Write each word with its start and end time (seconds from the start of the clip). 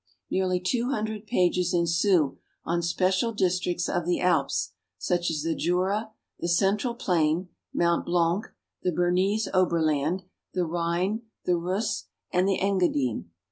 Nearly 0.31 0.59
two 0.59 0.89
hundred 0.89 1.27
pages 1.27 1.75
ensue 1.75 2.39
on 2.65 2.81
special 2.81 3.33
districts 3.33 3.87
of 3.87 4.07
the 4.07 4.19
Alps, 4.19 4.71
such 4.97 5.29
as 5.29 5.43
the 5.43 5.53
Jura, 5.53 6.09
the 6.39 6.47
central 6.47 6.95
plain, 6.95 7.49
Mt 7.71 8.05
Blanc, 8.07 8.45
the 8.81 8.91
Bernese 8.91 9.47
Oberland, 9.53 10.23
the 10.55 10.65
Rhine, 10.65 11.21
the 11.45 11.55
Reuss, 11.55 12.05
and 12.33 12.47
the 12.47 12.59
Engadine. 12.59 13.29